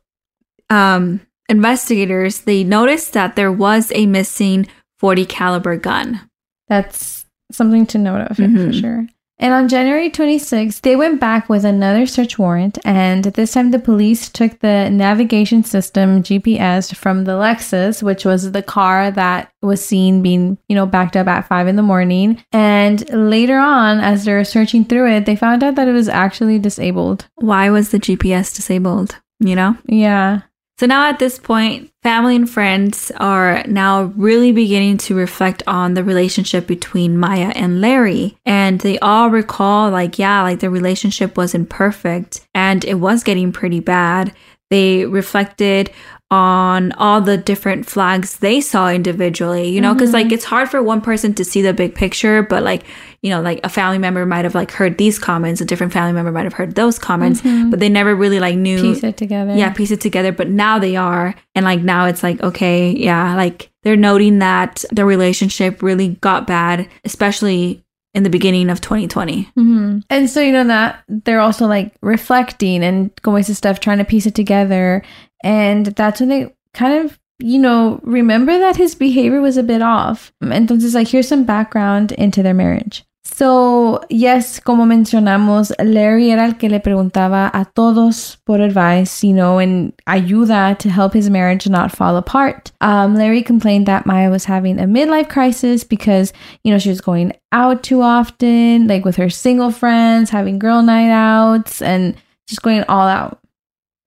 [0.68, 4.66] um investigators they noticed that there was a missing
[4.98, 6.28] 40 caliber gun.
[6.68, 8.66] That's something to note of mm-hmm.
[8.66, 9.06] for sure.
[9.38, 13.78] And on January 26th, they went back with another search warrant, and this time the
[13.78, 19.84] police took the navigation system GPS from the Lexus, which was the car that was
[19.84, 22.42] seen being, you know, backed up at five in the morning.
[22.50, 26.58] And later on, as they're searching through it, they found out that it was actually
[26.58, 27.26] disabled.
[27.34, 29.16] Why was the GPS disabled?
[29.38, 29.76] You know?
[29.84, 30.40] Yeah.
[30.78, 35.94] So now at this point, family and friends are now really beginning to reflect on
[35.94, 38.36] the relationship between Maya and Larry.
[38.44, 43.52] And they all recall, like, yeah, like the relationship wasn't perfect and it was getting
[43.52, 44.34] pretty bad.
[44.68, 45.90] They reflected
[46.30, 50.24] on all the different flags they saw individually, you know, because mm-hmm.
[50.24, 52.82] like it's hard for one person to see the big picture, but like,
[53.22, 56.12] you know, like a family member might have like heard these comments, a different family
[56.12, 57.70] member might have heard those comments, mm-hmm.
[57.70, 59.54] but they never really like knew piece it together.
[59.54, 60.32] Yeah, piece it together.
[60.32, 61.32] But now they are.
[61.54, 66.44] And like now it's like, okay, yeah, like they're noting that the relationship really got
[66.48, 67.84] bad, especially
[68.16, 69.44] in the beginning of 2020.
[69.44, 69.98] Mm-hmm.
[70.08, 74.04] And so, you know, that they're also like reflecting and going to stuff, trying to
[74.04, 75.02] piece it together.
[75.42, 79.82] And that's when they kind of you know, remember that his behavior was a bit
[79.82, 80.32] off.
[80.42, 83.04] Entonces, like, here's some background into their marriage.
[83.24, 89.34] So, yes, como mencionamos, Larry era el que le preguntaba a todos por advice, you
[89.34, 92.70] know, and ayuda to help his marriage not fall apart.
[92.80, 97.00] Um, Larry complained that Maya was having a midlife crisis because, you know, she was
[97.00, 102.14] going out too often, like with her single friends, having girl night outs, and
[102.46, 103.40] just going all out.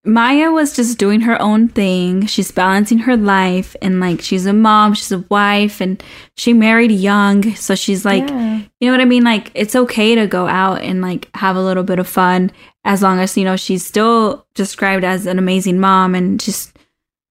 [0.09, 2.25] Maya was just doing her own thing.
[2.25, 6.03] She's balancing her life and like she's a mom, she's a wife, and
[6.35, 7.55] she married young.
[7.55, 8.63] So she's like, yeah.
[8.79, 9.23] you know what I mean?
[9.23, 12.51] Like it's okay to go out and like have a little bit of fun
[12.83, 16.75] as long as, you know, she's still described as an amazing mom and just,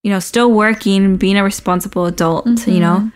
[0.04, 2.70] you know, still working, and being a responsible adult, mm-hmm.
[2.70, 3.10] you know?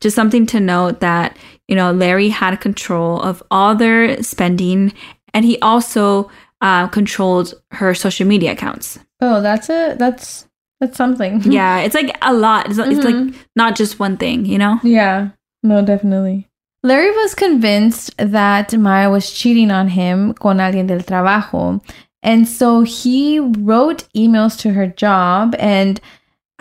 [0.00, 1.36] Just something to note that,
[1.68, 4.92] you know, Larry had control of all their spending
[5.34, 6.30] and he also
[6.62, 8.98] uh, controlled her social media accounts.
[9.20, 10.48] Oh, that's a that's
[10.80, 11.42] that's something.
[11.44, 12.70] yeah, it's like a lot.
[12.70, 12.92] It's, mm-hmm.
[12.92, 13.38] it's like mm-hmm.
[13.54, 14.80] not just one thing, you know?
[14.82, 15.30] Yeah.
[15.62, 16.48] No, definitely.
[16.82, 21.80] Larry was convinced that Maya was cheating on him con alguien del trabajo.
[22.24, 26.00] And so he wrote emails to her job and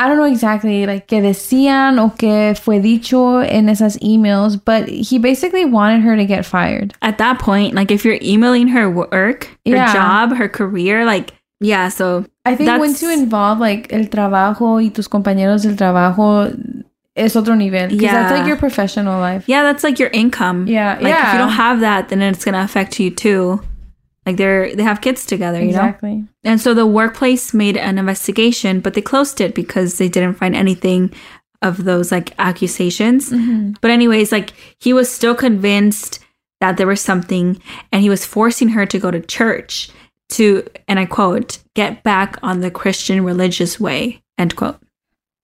[0.02, 4.90] I don't know exactly like qué decían o qué fue dicho en esas emails, but
[4.90, 6.96] he basically wanted her to get fired.
[7.04, 9.94] At that point, like if you're emailing her work, her yeah.
[9.94, 14.90] job, her career, like yeah, so I think once you involve like el trabajo y
[14.90, 16.52] tus compañeros del trabajo
[17.16, 17.92] es otro nivel.
[17.92, 18.14] Yeah.
[18.14, 19.44] That's like your professional life.
[19.48, 20.66] Yeah, that's like your income.
[20.66, 20.96] Yeah.
[20.96, 21.28] Like yeah.
[21.28, 23.62] if you don't have that, then it's gonna affect you too.
[24.26, 26.16] Like they're they have kids together, you exactly.
[26.18, 26.28] know.
[26.44, 30.56] And so the workplace made an investigation, but they closed it because they didn't find
[30.56, 31.12] anything
[31.62, 33.32] of those like accusations.
[33.32, 33.74] Mm-hmm.
[33.82, 36.20] But anyways, like he was still convinced
[36.60, 37.60] that there was something
[37.92, 39.90] and he was forcing her to go to church
[40.30, 44.22] to and I quote, get back on the Christian religious way.
[44.38, 44.80] End quote.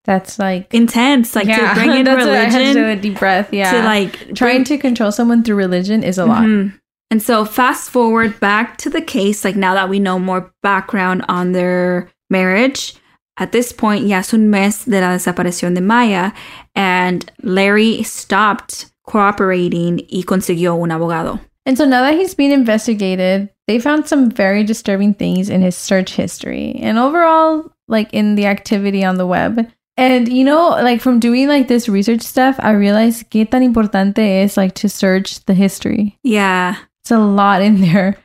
[0.06, 1.36] That's like intense.
[1.36, 2.30] Like yeah, to bring in religion.
[2.30, 3.52] I have to do a deep breath.
[3.52, 3.72] Yeah.
[3.72, 6.76] To like trying bring, to control someone through religion is a mm-hmm.
[7.10, 11.24] And so, fast forward back to the case, like now that we know more background
[11.30, 12.96] on their marriage,
[13.38, 16.32] at this point, ya es un mes de la desaparición de Maya,
[16.76, 21.40] and Larry stopped cooperating y consiguió un abogado.
[21.66, 25.76] And so now that he's being investigated, they found some very disturbing things in his
[25.76, 29.70] search history and overall, like in the activity on the web.
[29.98, 34.44] And you know, like from doing like this research stuff, I realized qué tan importante
[34.44, 36.18] es like to search the history.
[36.24, 36.78] Yeah.
[37.08, 38.18] It's a lot in there.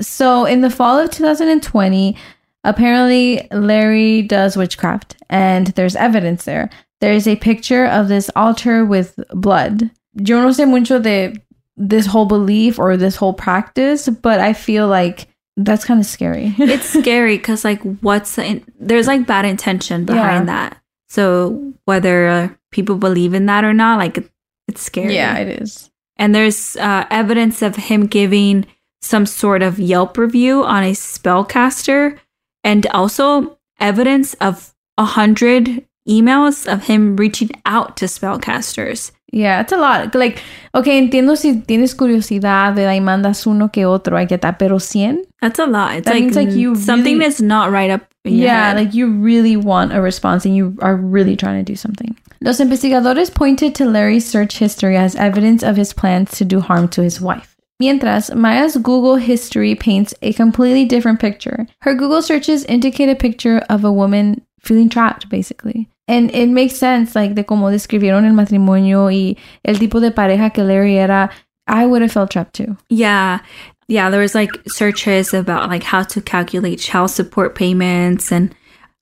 [0.00, 2.16] So, in the fall of 2020,
[2.62, 6.70] apparently Larry does witchcraft, and there's evidence there.
[7.00, 9.90] There's a picture of this altar with blood.
[10.14, 11.34] Yo no sé mucho de
[11.76, 16.54] this whole belief or this whole practice, but I feel like that's kind of scary.
[16.58, 20.68] it's scary because, like, what's the in- there's like bad intention behind yeah.
[20.68, 20.82] that.
[21.08, 24.30] So, whether uh, people believe in that or not, like,
[24.68, 25.16] it's scary.
[25.16, 25.87] Yeah, it is.
[26.18, 28.66] And there's uh, evidence of him giving
[29.00, 32.18] some sort of Yelp review on a spellcaster,
[32.64, 39.12] and also evidence of a hundred emails of him reaching out to spellcasters.
[39.30, 40.14] Yeah, it's a lot.
[40.14, 40.40] Like,
[40.74, 44.78] okay, entiendo si tienes curiosidad de ahí mandas uno que otro, I get that, pero
[44.78, 45.26] 100?
[45.42, 45.96] That's a lot.
[45.96, 48.02] It's that like, means like you something really, that's not right up.
[48.24, 48.76] yeah, head.
[48.76, 52.16] like you really want a response and you are really trying to do something.
[52.40, 56.88] Los investigadores pointed to Larry's search history as evidence of his plans to do harm
[56.88, 57.54] to his wife.
[57.80, 61.66] Mientras, Maya's Google history paints a completely different picture.
[61.82, 65.88] Her Google searches indicate a picture of a woman feeling trapped, basically.
[66.08, 70.52] And it makes sense, like, de cómo describieron el matrimonio y el tipo de pareja
[70.52, 71.30] que Larry era.
[71.66, 72.78] I would have felt trapped too.
[72.88, 73.40] Yeah.
[73.88, 78.54] Yeah, there was like searches about like how to calculate child support payments and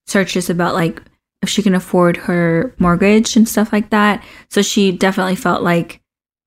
[0.07, 1.01] searches about like
[1.42, 4.23] if she can afford her mortgage and stuff like that.
[4.51, 6.01] So she definitely felt like,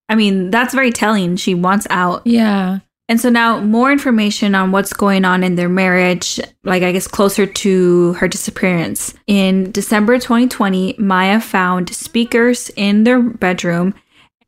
[0.10, 1.38] I mean, that's very telling.
[1.38, 2.26] She wants out.
[2.26, 2.80] Yeah.
[3.10, 7.08] And so now more information on what's going on in their marriage, like I guess
[7.08, 9.14] closer to her disappearance.
[9.28, 13.94] In December 2020, Maya found speakers in their bedroom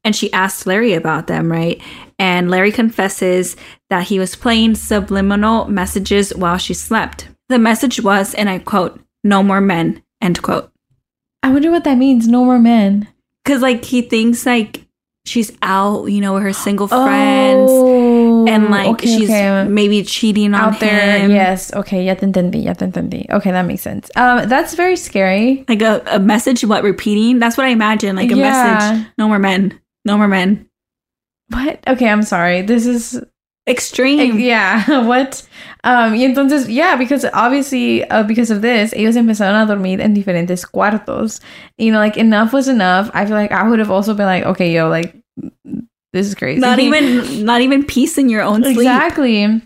[0.04, 1.82] and she asked Larry about them, right?
[2.17, 3.58] And Larry confesses
[3.89, 7.28] that he was playing subliminal messages while she slept.
[7.50, 10.71] The message was, and I quote, no more men, End quote.
[11.41, 12.28] I wonder what that means.
[12.28, 13.07] No more men.
[13.43, 14.86] Because like he thinks like
[15.26, 18.11] she's out, you know, with her single friends, oh,
[18.47, 19.67] and like okay, she's okay.
[19.67, 21.27] maybe cheating out there.
[21.29, 21.73] Yes.
[21.73, 22.05] Okay.
[22.05, 22.63] Ya te entendí.
[22.63, 23.29] Ya te entendí.
[23.29, 24.09] Okay, that makes sense.
[24.15, 25.65] Um, that's very scary.
[25.67, 26.63] Like a, a message.
[26.63, 27.39] What repeating?
[27.39, 28.15] That's what I imagine.
[28.15, 28.51] Like a yeah.
[28.73, 29.07] message.
[29.17, 29.79] No more men.
[30.05, 30.67] No more men.
[31.49, 31.79] What?
[31.87, 32.61] Okay, I'm sorry.
[32.61, 33.21] This is
[33.67, 34.39] extreme.
[34.39, 35.47] Yeah, what?
[35.83, 40.13] Um, y entonces, yeah, because obviously, uh, because of this, ellos empezaron a dormir en
[40.13, 41.41] diferentes cuartos.
[41.77, 43.09] You know, like enough was enough.
[43.13, 45.15] I feel like I would have also been like, okay, yo, like
[46.14, 46.59] this is crazy.
[46.59, 48.78] Not even, not even peace in your own sleep.
[48.78, 49.62] Exactly.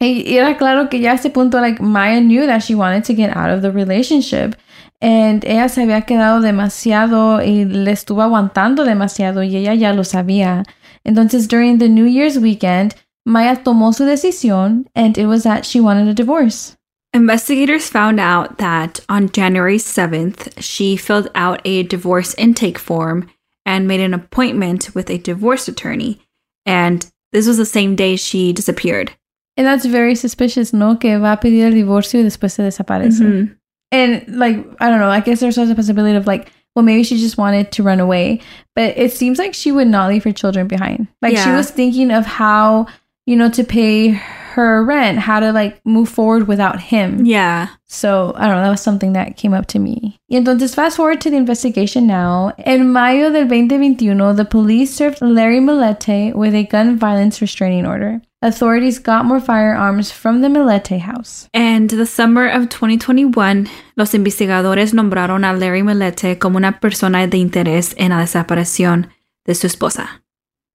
[0.00, 3.36] Era claro que ya a este punto, like Maya knew that she wanted to get
[3.36, 4.54] out of the relationship.
[5.00, 10.02] And ella se había quedado demasiado y le estuvo aguantando demasiado y ella ya lo
[10.02, 10.64] sabía.
[11.04, 12.94] Entonces, during the New Year's weekend,
[13.24, 16.76] Maya tomó su decisión and it was that she wanted a divorce.
[17.14, 23.28] Investigators found out that on January 7th, she filled out a divorce intake form
[23.68, 26.18] and made an appointment with a divorce attorney.
[26.64, 29.12] And this was the same day she disappeared.
[29.58, 30.96] And that's very suspicious, ¿no?
[30.96, 33.20] Que va a pedir el divorcio y después se desaparece.
[33.20, 33.52] Mm-hmm.
[33.92, 37.02] And like, I don't know, I guess there's also a possibility of like, well, maybe
[37.02, 38.40] she just wanted to run away.
[38.74, 41.06] But it seems like she would not leave her children behind.
[41.20, 41.44] Like yeah.
[41.44, 42.86] she was thinking of how,
[43.26, 44.18] you know, to pay
[44.58, 47.24] her rent, how to like move forward without him.
[47.24, 47.68] Yeah.
[47.86, 50.18] So I don't know, that was something that came up to me.
[50.28, 52.52] Y entonces fast forward to the investigation now.
[52.58, 58.20] En mayo del 2021, the police served Larry Millete with a gun violence restraining order.
[58.42, 61.48] Authorities got more firearms from the Millete house.
[61.54, 67.38] And the summer of 2021, los investigadores nombraron a Larry Millete como una persona de
[67.38, 69.08] interés en la desaparición
[69.46, 70.22] de su esposa.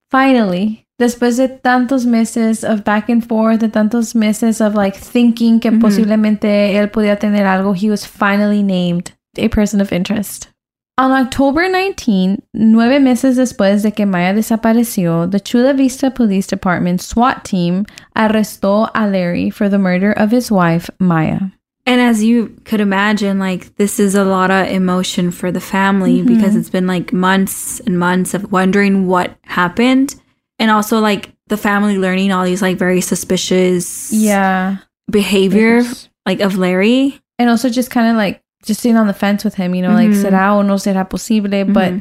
[0.09, 5.59] Finally, después de tantos meses of back and forth, de tantos meses of like thinking
[5.59, 5.81] que mm -hmm.
[5.81, 10.49] posiblemente él podía tener algo, he was finally named a person of interest.
[10.95, 17.01] On October 19, nueve meses después de que Maya desapareció, the Chula Vista Police Department
[17.01, 17.85] SWAT team
[18.15, 21.49] arrestó a Larry for the murder of his wife, Maya.
[21.85, 26.19] And as you could imagine, like this is a lot of emotion for the family
[26.19, 26.27] mm-hmm.
[26.27, 30.15] because it's been like months and months of wondering what happened.
[30.63, 34.77] And also like the family learning all these like very suspicious yeah
[35.11, 35.83] behavior
[36.25, 37.19] like of Larry.
[37.37, 39.89] And also just kind of like just sitting on the fence with him, you know,
[39.89, 40.23] mm-hmm.
[40.23, 41.73] like será o no será posible, mm-hmm.
[41.73, 41.93] but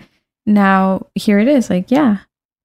[0.46, 2.18] now here it is, like yeah.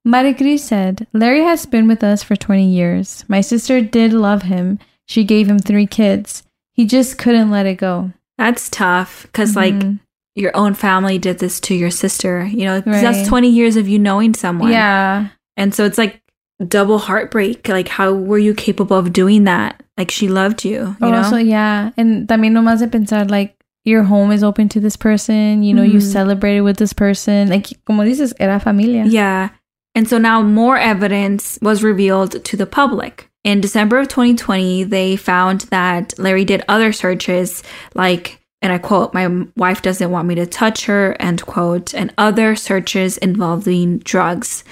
[0.05, 3.25] Maricris said, Larry has been with us for 20 years.
[3.27, 4.79] My sister did love him.
[5.05, 6.43] She gave him three kids.
[6.73, 8.13] He just couldn't let it go.
[8.37, 9.79] That's tough because, mm-hmm.
[9.79, 9.99] like,
[10.35, 13.01] your own family did this to your sister, you know, right.
[13.01, 14.71] that's 20 years of you knowing someone.
[14.71, 15.29] Yeah.
[15.57, 16.21] And so it's like
[16.65, 17.67] double heartbreak.
[17.67, 19.83] Like, how were you capable of doing that?
[19.97, 21.17] Like, she loved you, you oh, know?
[21.17, 21.91] Also, yeah.
[21.97, 25.73] And también no más de pensar, like, your home is open to this person, you
[25.73, 25.93] know, mm-hmm.
[25.93, 27.49] you celebrated with this person.
[27.49, 29.05] Like, como dices, era familia.
[29.05, 29.49] Yeah.
[29.95, 33.29] And so now more evidence was revealed to the public.
[33.43, 37.63] In December of 2020, they found that Larry did other searches
[37.95, 42.13] like, and I quote, my wife doesn't want me to touch her, end quote, and
[42.17, 44.63] other searches involving drugs.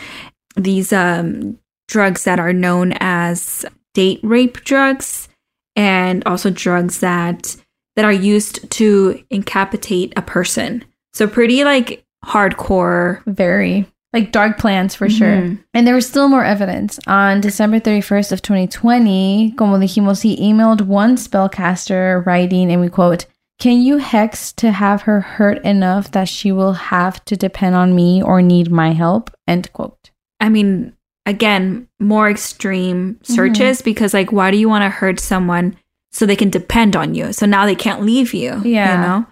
[0.55, 5.27] These um, drugs that are known as date rape drugs
[5.75, 7.55] and also drugs that
[7.95, 10.83] that are used to incapacitate a person.
[11.13, 13.23] So pretty like hardcore.
[13.25, 13.85] Very.
[14.11, 15.17] Like dark plans for mm-hmm.
[15.17, 15.57] sure.
[15.73, 16.99] And there was still more evidence.
[17.07, 23.25] On December 31st of 2020, como dijimos, he emailed one spellcaster writing, and we quote,
[23.59, 27.95] can you hex to have her hurt enough that she will have to depend on
[27.95, 29.31] me or need my help?
[29.47, 30.11] End quote.
[30.39, 33.85] I mean, again, more extreme searches mm-hmm.
[33.85, 35.77] because, like, why do you want to hurt someone
[36.15, 37.33] so they can depend on you.
[37.33, 38.61] So now they can't leave you.
[38.63, 38.95] Yeah.
[38.95, 39.27] You know?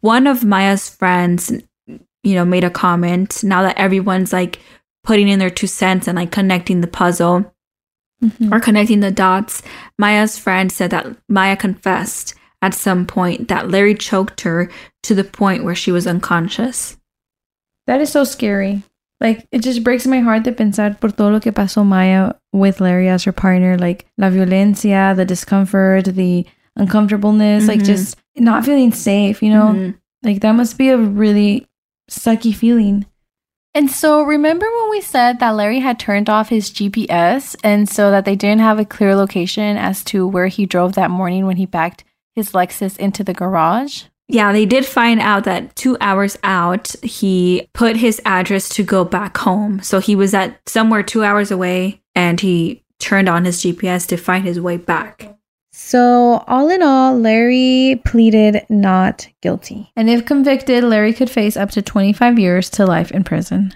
[0.00, 1.52] One of Maya's friends,
[1.88, 4.60] you know, made a comment now that everyone's like
[5.02, 7.52] putting in their two cents and like connecting the puzzle
[8.22, 8.54] mm-hmm.
[8.54, 9.62] or connecting the dots.
[9.98, 14.70] Maya's friend said that Maya confessed at some point that Larry choked her
[15.02, 16.96] to the point where she was unconscious.
[17.88, 18.84] That is so scary.
[19.20, 22.80] Like, it just breaks my heart de pensar por todo lo que pasó Maya with
[22.80, 23.76] Larry as her partner.
[23.76, 26.46] Like, la violencia, the discomfort, the
[26.76, 27.68] uncomfortableness, mm-hmm.
[27.68, 29.72] like just not feeling safe, you know?
[29.74, 29.90] Mm-hmm.
[30.22, 31.66] Like, that must be a really
[32.10, 33.06] sucky feeling.
[33.72, 38.10] And so, remember when we said that Larry had turned off his GPS and so
[38.10, 41.56] that they didn't have a clear location as to where he drove that morning when
[41.56, 42.04] he backed
[42.34, 44.04] his Lexus into the garage?
[44.32, 49.04] Yeah, they did find out that two hours out, he put his address to go
[49.04, 49.82] back home.
[49.82, 54.16] So he was at somewhere two hours away and he turned on his GPS to
[54.16, 55.36] find his way back.
[55.72, 59.90] So, all in all, Larry pleaded not guilty.
[59.96, 63.74] And if convicted, Larry could face up to 25 years to life in prison.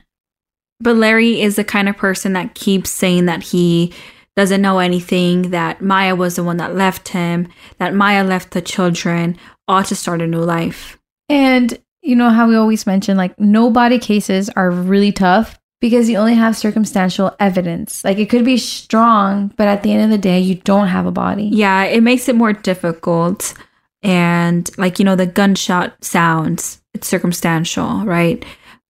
[0.81, 3.93] But Larry is the kind of person that keeps saying that he
[4.37, 8.63] doesn't know anything, that Maya was the one that left him, that Maya left the
[8.63, 9.37] children,
[9.69, 10.99] all to start a new life.
[11.29, 16.09] And you know how we always mention like no body cases are really tough because
[16.09, 18.05] you only have circumstantial evidence.
[18.05, 21.07] Like it could be strong, but at the end of the day, you don't have
[21.07, 21.45] a body.
[21.45, 23.55] Yeah, it makes it more difficult.
[24.03, 28.45] And like, you know, the gunshot sounds, it's circumstantial, right?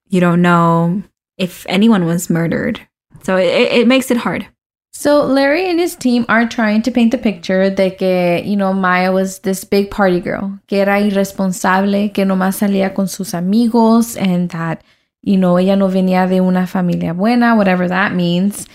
[0.09, 1.03] You don't know
[1.39, 2.81] if anyone was murdered.
[3.23, 4.47] So it, it makes it hard.
[4.97, 8.73] So Larry and his team are trying to paint the picture de que, you know,
[8.73, 14.17] Maya was this big party girl, que era irresponsable, que nomás salía con sus amigos,
[14.17, 14.83] and that,
[15.23, 18.67] you know, ella no venía de una familia buena, whatever that means.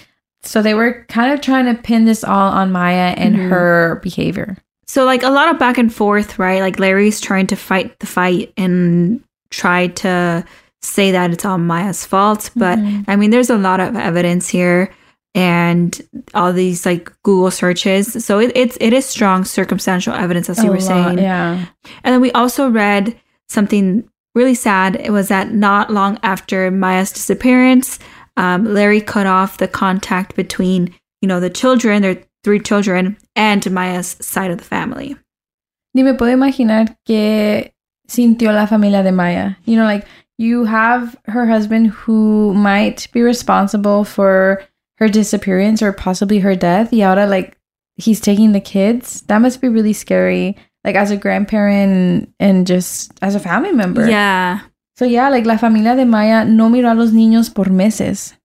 [0.43, 3.49] So they were kind of trying to pin this all on Maya and mm-hmm.
[3.49, 4.57] her behavior.
[4.87, 6.59] So like a lot of back and forth, right?
[6.59, 10.43] Like Larry's trying to fight the fight and try to
[10.81, 13.09] say that it's all Maya's fault, but mm-hmm.
[13.09, 14.93] I mean, there's a lot of evidence here
[15.35, 16.01] and
[16.33, 18.25] all these like Google searches.
[18.25, 21.19] So it, it's it is strong circumstantial evidence, as you were lot, saying.
[21.19, 21.65] Yeah.
[22.03, 24.95] And then we also read something really sad.
[24.95, 27.99] It was that not long after Maya's disappearance,
[28.37, 33.69] um, Larry cut off the contact between you know the children, their three children, and
[33.71, 35.15] Maya's side of the family.
[35.93, 37.71] Ni me puedo imaginar que
[38.07, 39.55] sintió la familia de Maya.
[39.65, 40.05] You know, like
[40.37, 44.63] you have her husband who might be responsible for
[44.99, 46.91] her disappearance or possibly her death.
[46.91, 47.57] Y ahora, like,
[47.95, 49.21] he's taking the kids.
[49.23, 54.07] That must be really scary, like, as a grandparent and just as a family member.
[54.07, 54.59] Yeah.
[54.97, 58.35] So, yeah, like, la familia de Maya no miró a los niños por meses.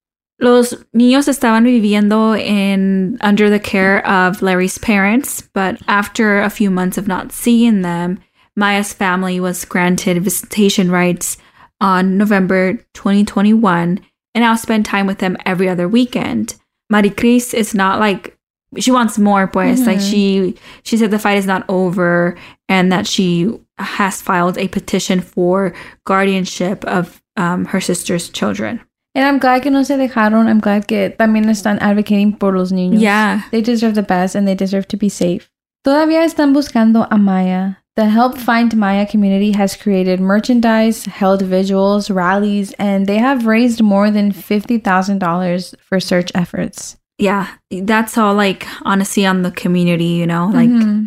[0.40, 6.70] Los niños estaban viviendo in under the care of Larry's parents, but after a few
[6.70, 8.18] months of not seeing them,
[8.56, 11.36] Maya's family was granted visitation rights
[11.80, 14.00] on November 2021
[14.34, 16.56] and I'll spend time with them every other weekend.
[16.92, 18.36] Maricris is not like
[18.78, 19.88] she wants more pues mm-hmm.
[19.88, 22.36] like she she said the fight is not over
[22.68, 25.72] and that she has filed a petition for
[26.04, 28.80] guardianship of um, her sister's children.
[29.16, 30.48] And I'm glad que no se dejaron.
[30.48, 33.00] I'm glad que también están advocating por los niños.
[33.00, 33.42] Yeah.
[33.50, 35.50] They deserve the best and they deserve to be safe.
[35.84, 37.83] Todavía están buscando a Maya.
[37.96, 43.82] The Help Find Maya community has created merchandise, held vigils, rallies, and they have raised
[43.82, 46.96] more than $50,000 for search efforts.
[47.18, 50.50] Yeah, that's all like honesty on the community, you know?
[50.52, 51.06] Like mm-hmm.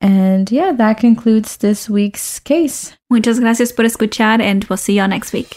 [0.03, 2.93] And yeah, that concludes this week's case.
[3.11, 5.57] Muchas gracias por escuchar, and we'll see you all next week.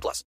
[0.00, 0.30] 18 plus.